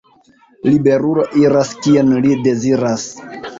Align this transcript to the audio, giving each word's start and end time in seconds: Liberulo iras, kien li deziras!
Liberulo 0.67 1.27
iras, 1.43 1.75
kien 1.85 2.11
li 2.25 2.35
deziras! 2.51 3.07